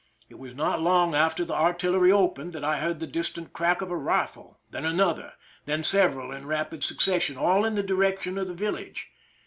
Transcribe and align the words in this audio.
It 0.29 0.39
was 0.39 0.55
not 0.55 0.81
long 0.81 1.13
after 1.13 1.45
the 1.45 1.53
artillery 1.53 2.11
opened 2.11 2.53
that 2.53 2.63
I 2.63 2.77
heard 2.79 2.99
the 2.99 3.05
distant 3.05 3.53
crack 3.53 3.83
of 3.83 3.91
a 3.91 3.95
rifle, 3.95 4.57
then 4.71 4.83
another, 4.83 5.33
then 5.65 5.83
several 5.83 6.31
in 6.31 6.47
rapid 6.47 6.83
succession, 6.83 7.37
all 7.37 7.65
in 7.65 7.75
the 7.75 7.83
direction 7.83 8.39
of 8.39 8.47
the 8.47 8.55
village. 8.55 9.11